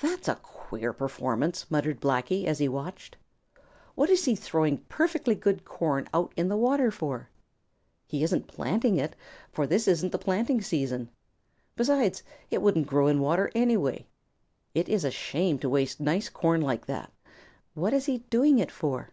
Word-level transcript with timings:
"That's 0.00 0.28
a 0.28 0.36
queer 0.36 0.92
performance," 0.92 1.68
muttered 1.68 2.00
Blacky, 2.00 2.44
as 2.44 2.60
he 2.60 2.68
watched. 2.68 3.16
"What 3.96 4.08
is 4.08 4.24
he 4.24 4.36
throwing 4.36 4.84
perfectly 4.84 5.34
good 5.34 5.64
corn 5.64 6.08
out 6.14 6.32
in 6.36 6.46
the 6.46 6.56
water 6.56 6.92
for? 6.92 7.28
He 8.06 8.22
isn't 8.22 8.46
planting 8.46 8.98
it, 8.98 9.16
for 9.50 9.66
this 9.66 9.88
isn't 9.88 10.12
the 10.12 10.16
planting 10.18 10.60
season. 10.60 11.10
Besides, 11.74 12.22
it 12.52 12.62
wouldn't 12.62 12.86
grow 12.86 13.08
in 13.08 13.16
the 13.16 13.22
water, 13.22 13.50
anyway. 13.52 14.06
It 14.74 14.88
is 14.88 15.04
a 15.04 15.10
shame 15.10 15.58
to 15.58 15.68
waste 15.68 15.98
nice 15.98 16.28
corn 16.28 16.60
like 16.60 16.86
that. 16.86 17.10
What 17.74 17.92
is 17.92 18.06
he 18.06 18.18
doing 18.30 18.60
it 18.60 18.70
for?" 18.70 19.10